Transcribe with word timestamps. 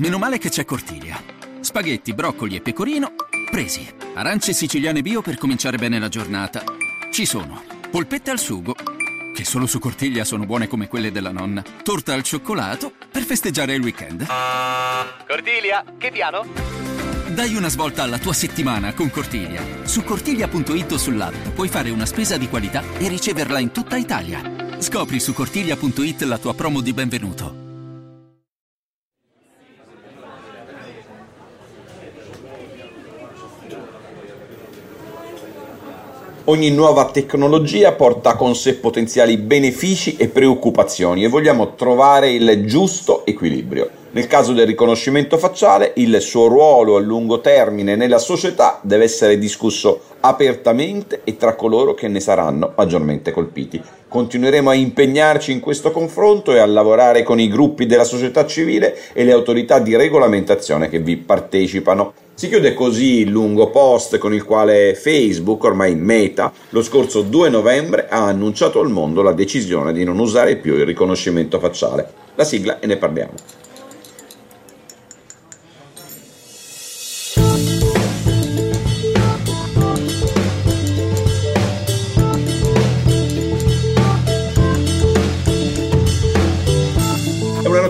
meno 0.00 0.18
male 0.18 0.38
che 0.38 0.48
c'è 0.48 0.64
Cortiglia. 0.64 1.22
Spaghetti, 1.60 2.14
broccoli 2.14 2.56
e 2.56 2.62
pecorino, 2.62 3.12
presi. 3.50 3.86
Arance 4.14 4.54
siciliane 4.54 5.02
bio 5.02 5.20
per 5.20 5.36
cominciare 5.36 5.76
bene 5.76 5.98
la 5.98 6.08
giornata. 6.08 6.64
Ci 7.12 7.26
sono. 7.26 7.62
Polpette 7.90 8.30
al 8.30 8.38
sugo, 8.38 8.74
che 9.34 9.44
solo 9.44 9.66
su 9.66 9.78
Cortiglia 9.78 10.24
sono 10.24 10.46
buone 10.46 10.68
come 10.68 10.88
quelle 10.88 11.12
della 11.12 11.32
nonna. 11.32 11.62
Torta 11.82 12.14
al 12.14 12.22
cioccolato 12.22 12.92
per 13.10 13.22
festeggiare 13.22 13.74
il 13.74 13.82
weekend. 13.82 14.26
Cortiglia, 15.26 15.84
che 15.98 16.10
piano? 16.10 16.46
Dai 17.28 17.54
una 17.54 17.68
svolta 17.68 18.02
alla 18.02 18.18
tua 18.18 18.32
settimana 18.32 18.94
con 18.94 19.10
Cortiglia. 19.10 19.62
Su 19.82 20.02
cortiglia.it 20.02 20.92
o 20.92 20.98
sull'app 20.98 21.48
puoi 21.54 21.68
fare 21.68 21.90
una 21.90 22.06
spesa 22.06 22.38
di 22.38 22.48
qualità 22.48 22.82
e 22.96 23.06
riceverla 23.06 23.58
in 23.58 23.70
tutta 23.70 23.96
Italia. 23.96 24.78
Scopri 24.78 25.20
su 25.20 25.34
cortiglia.it 25.34 26.22
la 26.22 26.38
tua 26.38 26.54
promo 26.54 26.80
di 26.80 26.94
benvenuto. 26.94 27.59
Ogni 36.50 36.72
nuova 36.72 37.04
tecnologia 37.12 37.92
porta 37.92 38.34
con 38.34 38.56
sé 38.56 38.74
potenziali 38.74 39.36
benefici 39.36 40.16
e 40.16 40.26
preoccupazioni 40.26 41.22
e 41.22 41.28
vogliamo 41.28 41.76
trovare 41.76 42.32
il 42.32 42.66
giusto 42.66 43.24
equilibrio. 43.24 43.88
Nel 44.10 44.26
caso 44.26 44.52
del 44.52 44.66
riconoscimento 44.66 45.38
facciale, 45.38 45.92
il 45.98 46.20
suo 46.20 46.48
ruolo 46.48 46.96
a 46.96 47.00
lungo 47.00 47.40
termine 47.40 47.94
nella 47.94 48.18
società 48.18 48.80
deve 48.82 49.04
essere 49.04 49.38
discusso 49.38 50.00
apertamente 50.18 51.20
e 51.22 51.36
tra 51.36 51.54
coloro 51.54 51.94
che 51.94 52.08
ne 52.08 52.18
saranno 52.18 52.72
maggiormente 52.74 53.30
colpiti. 53.30 53.80
Continueremo 54.08 54.70
a 54.70 54.74
impegnarci 54.74 55.52
in 55.52 55.60
questo 55.60 55.92
confronto 55.92 56.52
e 56.52 56.58
a 56.58 56.66
lavorare 56.66 57.22
con 57.22 57.38
i 57.38 57.46
gruppi 57.46 57.86
della 57.86 58.02
società 58.02 58.44
civile 58.44 58.98
e 59.12 59.22
le 59.22 59.30
autorità 59.30 59.78
di 59.78 59.94
regolamentazione 59.94 60.88
che 60.88 60.98
vi 60.98 61.16
partecipano. 61.16 62.12
Si 62.40 62.48
chiude 62.48 62.72
così 62.72 63.18
il 63.18 63.28
lungo 63.28 63.68
post 63.68 64.16
con 64.16 64.32
il 64.32 64.44
quale 64.44 64.94
Facebook, 64.94 65.62
ormai 65.62 65.94
Meta, 65.94 66.50
lo 66.70 66.82
scorso 66.82 67.20
2 67.20 67.50
novembre 67.50 68.08
ha 68.08 68.24
annunciato 68.24 68.80
al 68.80 68.88
mondo 68.88 69.20
la 69.20 69.34
decisione 69.34 69.92
di 69.92 70.04
non 70.04 70.18
usare 70.18 70.56
più 70.56 70.72
il 70.72 70.86
riconoscimento 70.86 71.58
facciale. 71.58 72.10
La 72.36 72.44
sigla 72.44 72.80
e 72.80 72.86
ne 72.86 72.96
parliamo. 72.96 73.34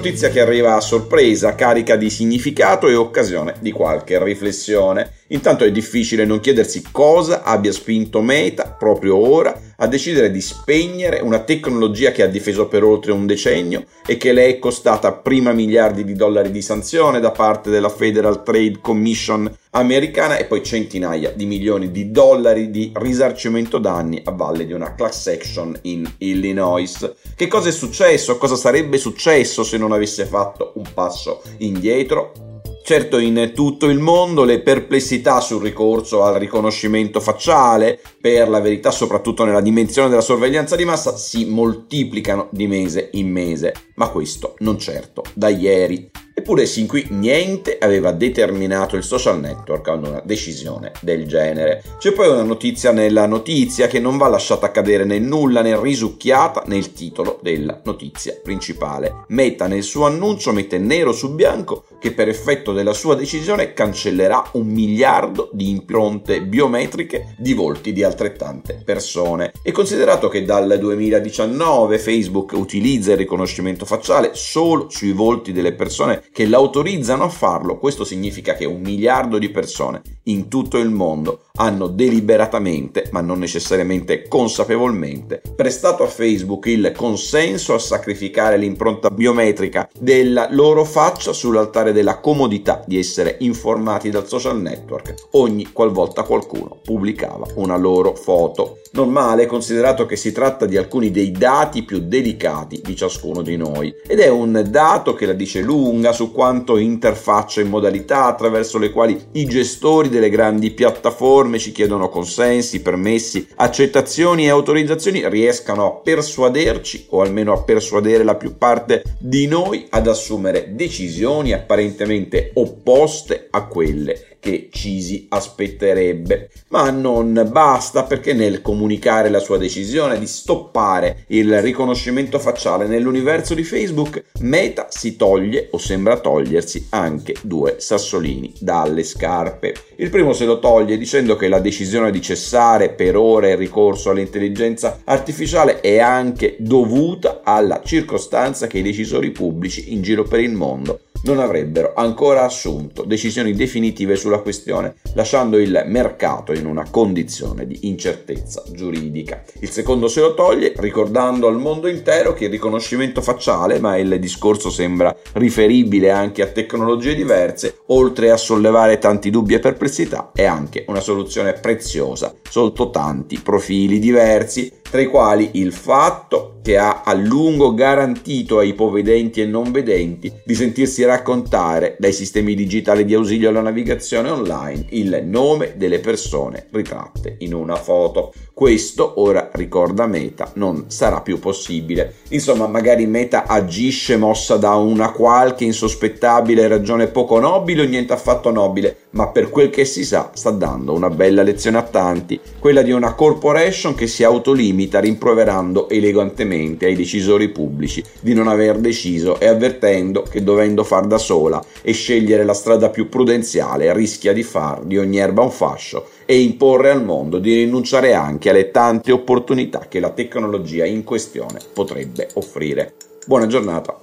Notizia 0.00 0.30
che 0.30 0.40
arriva 0.40 0.76
a 0.76 0.80
sorpresa, 0.80 1.54
carica 1.54 1.94
di 1.94 2.08
significato 2.08 2.88
e 2.88 2.94
occasione 2.94 3.56
di 3.60 3.70
qualche 3.70 4.22
riflessione. 4.24 5.10
Intanto 5.28 5.64
è 5.64 5.70
difficile 5.70 6.24
non 6.24 6.40
chiedersi 6.40 6.82
cosa 6.90 7.42
abbia 7.42 7.70
spinto 7.70 8.22
Meta 8.22 8.74
proprio 8.78 9.16
ora 9.18 9.54
a 9.80 9.86
decidere 9.86 10.30
di 10.30 10.40
spegnere 10.40 11.20
una 11.20 11.40
tecnologia 11.40 12.12
che 12.12 12.22
ha 12.22 12.26
difeso 12.26 12.68
per 12.68 12.84
oltre 12.84 13.12
un 13.12 13.26
decennio 13.26 13.84
e 14.06 14.16
che 14.16 14.32
le 14.32 14.46
è 14.46 14.58
costata 14.58 15.12
prima 15.12 15.52
miliardi 15.52 16.04
di 16.04 16.14
dollari 16.14 16.50
di 16.50 16.62
sanzione 16.62 17.20
da 17.20 17.30
parte 17.30 17.70
della 17.70 17.88
Federal 17.88 18.42
Trade 18.42 18.78
Commission 18.80 19.50
americana 19.70 20.36
e 20.36 20.44
poi 20.44 20.62
centinaia 20.62 21.30
di 21.30 21.46
milioni 21.46 21.90
di 21.90 22.10
dollari 22.10 22.70
di 22.70 22.92
risarcimento 22.94 23.78
danni 23.78 24.20
a 24.24 24.32
valle 24.32 24.66
di 24.66 24.72
una 24.72 24.94
class 24.94 25.28
action 25.28 25.76
in 25.82 26.10
Illinois. 26.18 27.12
Che 27.34 27.46
cosa 27.46 27.68
è 27.68 27.72
successo? 27.72 28.36
Cosa 28.36 28.56
sarebbe 28.56 28.98
successo 28.98 29.62
se 29.62 29.78
non 29.78 29.92
avesse 29.92 30.26
fatto 30.26 30.72
un 30.74 30.84
passo 30.92 31.42
indietro? 31.58 32.49
Certo 32.90 33.18
in 33.18 33.52
tutto 33.54 33.86
il 33.86 34.00
mondo 34.00 34.42
le 34.42 34.62
perplessità 34.62 35.38
sul 35.38 35.62
ricorso 35.62 36.24
al 36.24 36.40
riconoscimento 36.40 37.20
facciale, 37.20 38.00
per 38.20 38.48
la 38.48 38.58
verità 38.58 38.90
soprattutto 38.90 39.44
nella 39.44 39.60
dimensione 39.60 40.08
della 40.08 40.20
sorveglianza 40.20 40.74
di 40.74 40.84
massa, 40.84 41.16
si 41.16 41.44
moltiplicano 41.44 42.48
di 42.50 42.66
mese 42.66 43.10
in 43.12 43.30
mese, 43.30 43.74
ma 43.94 44.08
questo 44.08 44.56
non 44.58 44.76
certo 44.76 45.22
da 45.34 45.48
ieri. 45.50 46.10
Eppure 46.40 46.64
sin 46.64 46.86
qui 46.86 47.06
niente 47.10 47.76
aveva 47.78 48.12
determinato 48.12 48.96
il 48.96 49.02
social 49.02 49.38
network 49.40 49.86
a 49.88 49.92
una 49.92 50.22
decisione 50.24 50.92
del 51.02 51.26
genere. 51.26 51.82
C'è 51.98 52.12
poi 52.12 52.28
una 52.28 52.42
notizia 52.42 52.92
nella 52.92 53.26
notizia 53.26 53.88
che 53.88 54.00
non 54.00 54.16
va 54.16 54.26
lasciata 54.26 54.70
cadere 54.70 55.04
nel 55.04 55.20
nulla 55.20 55.60
né 55.60 55.78
risucchiata 55.78 56.62
nel 56.64 56.94
titolo 56.94 57.40
della 57.42 57.78
notizia 57.84 58.40
principale. 58.42 59.24
Meta 59.28 59.66
nel 59.66 59.82
suo 59.82 60.06
annuncio 60.06 60.50
mette 60.52 60.78
nero 60.78 61.12
su 61.12 61.34
bianco 61.34 61.84
che 62.00 62.12
per 62.12 62.30
effetto 62.30 62.72
della 62.72 62.94
sua 62.94 63.14
decisione 63.14 63.74
cancellerà 63.74 64.52
un 64.52 64.66
miliardo 64.66 65.50
di 65.52 65.68
impronte 65.68 66.40
biometriche 66.40 67.34
di 67.36 67.52
volti 67.52 67.92
di 67.92 68.02
altrettante 68.02 68.80
persone. 68.82 69.52
E 69.62 69.72
considerato 69.72 70.28
che 70.28 70.42
dal 70.46 70.78
2019 70.80 71.98
Facebook 71.98 72.52
utilizza 72.52 73.12
il 73.12 73.18
riconoscimento 73.18 73.84
facciale 73.84 74.30
solo 74.32 74.88
sui 74.88 75.12
volti 75.12 75.52
delle 75.52 75.74
persone 75.74 76.22
che 76.32 76.46
l'autorizzano 76.46 77.24
a 77.24 77.28
farlo, 77.28 77.78
questo 77.78 78.04
significa 78.04 78.54
che 78.54 78.64
un 78.64 78.80
miliardo 78.80 79.38
di 79.38 79.50
persone 79.50 80.02
in 80.24 80.48
tutto 80.48 80.78
il 80.78 80.90
mondo 80.90 81.49
hanno 81.56 81.88
deliberatamente, 81.88 83.08
ma 83.12 83.20
non 83.20 83.38
necessariamente 83.38 84.28
consapevolmente, 84.28 85.42
prestato 85.54 86.02
a 86.02 86.06
Facebook 86.06 86.66
il 86.66 86.92
consenso 86.96 87.74
a 87.74 87.78
sacrificare 87.78 88.56
l'impronta 88.56 89.10
biometrica 89.10 89.88
della 89.98 90.48
loro 90.50 90.84
faccia 90.84 91.32
sull'altare 91.32 91.92
della 91.92 92.18
comodità 92.18 92.82
di 92.86 92.98
essere 92.98 93.36
informati 93.40 94.10
dal 94.10 94.26
social 94.26 94.60
network 94.60 95.14
ogni 95.32 95.72
qualvolta 95.72 96.22
qualcuno 96.22 96.78
pubblicava 96.82 97.46
una 97.54 97.76
loro 97.76 98.14
foto. 98.14 98.78
Normale 98.92 99.46
considerato 99.46 100.04
che 100.04 100.16
si 100.16 100.32
tratta 100.32 100.66
di 100.66 100.76
alcuni 100.76 101.12
dei 101.12 101.30
dati 101.30 101.84
più 101.84 102.00
delicati 102.00 102.80
di 102.82 102.96
ciascuno 102.96 103.40
di 103.40 103.56
noi 103.56 103.94
ed 104.04 104.18
è 104.18 104.28
un 104.28 104.66
dato 104.68 105.14
che 105.14 105.26
la 105.26 105.32
dice 105.32 105.60
lunga 105.60 106.12
su 106.12 106.32
quanto 106.32 106.76
interfacce 106.76 107.60
e 107.60 107.64
modalità 107.64 108.24
attraverso 108.24 108.78
le 108.78 108.90
quali 108.90 109.28
i 109.32 109.44
gestori 109.44 110.08
delle 110.08 110.28
grandi 110.28 110.72
piattaforme 110.72 111.49
ci 111.58 111.72
chiedono 111.72 112.08
consensi, 112.08 112.80
permessi, 112.82 113.46
accettazioni 113.56 114.44
e 114.44 114.50
autorizzazioni 114.50 115.28
riescano 115.28 115.86
a 115.86 115.92
persuaderci 115.92 117.06
o 117.10 117.22
almeno 117.22 117.52
a 117.52 117.62
persuadere 117.62 118.24
la 118.24 118.36
più 118.36 118.56
parte 118.56 119.02
di 119.18 119.46
noi 119.46 119.86
ad 119.90 120.06
assumere 120.06 120.74
decisioni 120.74 121.52
apparentemente 121.52 122.50
opposte 122.54 123.48
a 123.50 123.66
quelle 123.66 124.38
che 124.40 124.70
ci 124.72 125.00
si 125.00 125.26
aspetterebbe. 125.28 126.50
Ma 126.68 126.90
non 126.90 127.48
basta 127.50 128.04
perché 128.04 128.32
nel 128.32 128.62
comunicare 128.62 129.28
la 129.28 129.38
sua 129.38 129.58
decisione 129.58 130.18
di 130.18 130.26
stoppare 130.26 131.24
il 131.28 131.60
riconoscimento 131.60 132.38
facciale 132.38 132.86
nell'universo 132.86 133.54
di 133.54 133.62
Facebook, 133.62 134.24
Meta 134.40 134.86
si 134.90 135.16
toglie 135.16 135.68
o 135.70 135.78
sembra 135.78 136.18
togliersi 136.18 136.86
anche 136.90 137.34
due 137.42 137.76
sassolini 137.78 138.52
dalle 138.58 139.04
scarpe. 139.04 139.74
Il 139.96 140.10
primo 140.10 140.32
se 140.32 140.46
lo 140.46 140.58
toglie 140.58 140.96
dicendo 140.96 141.36
che 141.36 141.48
la 141.48 141.60
decisione 141.60 142.10
di 142.10 142.22
cessare 142.22 142.90
per 142.90 143.16
ora 143.16 143.50
il 143.50 143.58
ricorso 143.58 144.10
all'intelligenza 144.10 145.00
artificiale 145.04 145.80
è 145.80 145.98
anche 145.98 146.56
dovuta 146.58 147.42
alla 147.44 147.82
circostanza 147.84 148.66
che 148.66 148.78
i 148.78 148.82
decisori 148.82 149.30
pubblici 149.30 149.92
in 149.92 150.02
giro 150.02 150.22
per 150.24 150.40
il 150.40 150.52
mondo 150.52 151.00
non 151.22 151.38
avrebbero 151.38 151.92
ancora 151.94 152.44
assunto 152.44 153.04
decisioni 153.04 153.52
definitive 153.52 154.16
sulla 154.16 154.38
questione, 154.38 154.94
lasciando 155.14 155.58
il 155.58 155.84
mercato 155.86 156.52
in 156.52 156.66
una 156.66 156.86
condizione 156.90 157.66
di 157.66 157.80
incertezza 157.82 158.62
giuridica. 158.72 159.42
Il 159.60 159.70
secondo 159.70 160.08
se 160.08 160.20
lo 160.20 160.34
toglie 160.34 160.72
ricordando 160.76 161.46
al 161.46 161.58
mondo 161.58 161.88
intero 161.88 162.32
che 162.32 162.44
il 162.44 162.50
riconoscimento 162.50 163.20
facciale, 163.20 163.78
ma 163.78 163.96
il 163.96 164.18
discorso 164.18 164.70
sembra 164.70 165.14
riferibile 165.34 166.10
anche 166.10 166.42
a 166.42 166.46
tecnologie 166.46 167.14
diverse, 167.14 167.80
oltre 167.86 168.30
a 168.30 168.36
sollevare 168.36 168.98
tanti 168.98 169.30
dubbi 169.30 169.54
e 169.54 169.60
perplessità, 169.60 170.30
è 170.34 170.44
anche 170.44 170.84
una 170.88 171.00
soluzione 171.00 171.52
preziosa 171.54 172.34
sotto 172.48 172.90
tanti 172.90 173.38
profili 173.40 173.98
diversi, 173.98 174.78
tra 174.90 175.00
i 175.00 175.06
quali 175.06 175.50
il 175.52 175.72
fatto 175.72 176.58
che 176.62 176.76
ha 176.76 177.02
a 177.04 177.14
lungo 177.14 177.74
garantito 177.74 178.58
ai 178.58 178.70
ipovedenti 178.70 179.40
e 179.40 179.46
non 179.46 179.70
vedenti 179.70 180.32
di 180.44 180.54
sentirsi 180.54 181.04
raccontare 181.10 181.96
dai 181.98 182.12
sistemi 182.12 182.54
digitali 182.54 183.04
di 183.04 183.14
ausilio 183.14 183.48
alla 183.48 183.60
navigazione 183.60 184.30
online 184.30 184.86
il 184.90 185.22
nome 185.24 185.74
delle 185.76 185.98
persone 185.98 186.68
ritratte 186.70 187.34
in 187.40 187.52
una 187.52 187.74
foto. 187.74 188.32
Questo, 188.54 189.14
ora 189.20 189.50
ricorda 189.54 190.06
Meta, 190.06 190.52
non 190.54 190.84
sarà 190.88 191.20
più 191.20 191.40
possibile. 191.40 192.14
Insomma, 192.28 192.68
magari 192.68 193.06
Meta 193.06 193.46
agisce 193.46 194.16
mossa 194.16 194.56
da 194.56 194.74
una 194.74 195.10
qualche 195.10 195.64
insospettabile 195.64 196.68
ragione 196.68 197.08
poco 197.08 197.40
nobile 197.40 197.82
o 197.82 197.86
niente 197.86 198.12
affatto 198.12 198.50
nobile, 198.52 199.08
ma 199.10 199.28
per 199.28 199.50
quel 199.50 199.70
che 199.70 199.84
si 199.84 200.04
sa 200.04 200.30
sta 200.34 200.50
dando 200.50 200.92
una 200.92 201.10
bella 201.10 201.42
lezione 201.42 201.78
a 201.78 201.82
tanti, 201.82 202.38
quella 202.58 202.82
di 202.82 202.92
una 202.92 203.14
corporation 203.14 203.94
che 203.94 204.06
si 204.06 204.24
autolimita 204.24 205.00
rimproverando 205.00 205.88
elegantemente 205.88 206.86
ai 206.86 206.94
decisori 206.94 207.48
pubblici 207.48 208.02
di 208.20 208.34
non 208.34 208.48
aver 208.48 208.78
deciso 208.78 209.40
e 209.40 209.46
avvertendo 209.46 210.22
che 210.22 210.42
dovendo 210.42 210.84
far 210.84 211.06
da 211.06 211.18
sola 211.18 211.62
e 211.82 211.92
scegliere 211.92 212.44
la 212.44 212.54
strada 212.54 212.90
più 212.90 213.08
prudenziale 213.08 213.92
rischia 213.92 214.32
di 214.32 214.42
far 214.42 214.82
di 214.84 214.98
ogni 214.98 215.18
erba 215.18 215.42
un 215.42 215.50
fascio 215.50 216.08
e 216.24 216.40
imporre 216.40 216.90
al 216.90 217.04
mondo 217.04 217.38
di 217.38 217.54
rinunciare 217.54 218.14
anche 218.14 218.50
alle 218.50 218.70
tante 218.70 219.10
opportunità 219.10 219.86
che 219.88 220.00
la 220.00 220.10
tecnologia 220.10 220.84
in 220.84 221.02
questione 221.02 221.58
potrebbe 221.72 222.28
offrire. 222.34 222.94
Buona 223.26 223.46
giornata! 223.46 224.00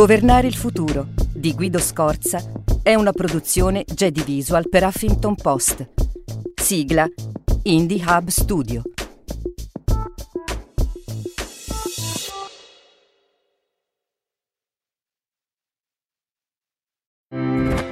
Governare 0.00 0.46
il 0.46 0.56
futuro 0.56 1.08
di 1.30 1.52
Guido 1.52 1.78
Scorza 1.78 2.40
è 2.82 2.94
una 2.94 3.12
produzione 3.12 3.84
Jedi 3.84 4.22
Visual 4.22 4.66
per 4.66 4.82
Huffington 4.82 5.34
Post. 5.34 5.90
Sigla 6.54 7.06
Indie 7.64 8.02
Hub 8.06 8.28
Studio. 8.28 8.82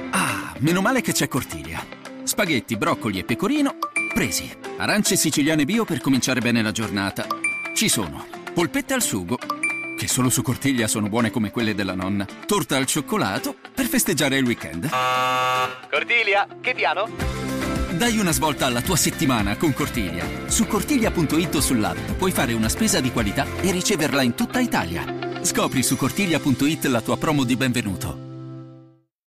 Ah, 0.09 0.55
meno 0.57 0.81
male 0.81 1.01
che 1.01 1.11
c'è 1.11 1.27
Cortiglia. 1.27 1.79
Spaghetti, 2.23 2.75
broccoli 2.75 3.19
e 3.19 3.23
pecorino 3.23 3.75
presi. 4.11 4.51
Arance 4.77 5.15
siciliane 5.15 5.63
bio 5.63 5.85
per 5.85 6.01
cominciare 6.01 6.39
bene 6.39 6.63
la 6.63 6.71
giornata. 6.71 7.27
Ci 7.75 7.87
sono. 7.87 8.25
Polpette 8.51 8.95
al 8.95 9.03
sugo 9.03 9.37
che 9.99 10.07
solo 10.07 10.29
su 10.29 10.41
Cortiglia 10.41 10.87
sono 10.87 11.09
buone 11.09 11.29
come 11.29 11.51
quelle 11.51 11.75
della 11.75 11.93
nonna. 11.93 12.25
Torta 12.45 12.77
al 12.77 12.85
cioccolato 12.85 13.53
per 13.75 13.85
festeggiare 13.85 14.37
il 14.37 14.45
weekend. 14.45 14.89
Cortilia, 15.91 16.47
che 16.61 16.73
piano? 16.73 17.09
Dai 17.91 18.17
una 18.17 18.31
svolta 18.31 18.65
alla 18.65 18.81
tua 18.81 18.95
settimana 18.95 19.57
con 19.57 19.73
Cortiglia. 19.73 20.25
Su 20.45 20.67
cortiglia.it 20.67 21.55
o 21.55 21.59
sull'app 21.59 22.11
puoi 22.17 22.31
fare 22.31 22.53
una 22.53 22.69
spesa 22.69 23.01
di 23.01 23.11
qualità 23.11 23.45
e 23.59 23.71
riceverla 23.71 24.21
in 24.21 24.35
tutta 24.35 24.61
Italia. 24.61 25.41
Scopri 25.41 25.83
su 25.83 25.97
cortiglia.it 25.97 26.85
la 26.85 27.01
tua 27.01 27.17
promo 27.17 27.43
di 27.43 27.57
benvenuto. 27.57 28.28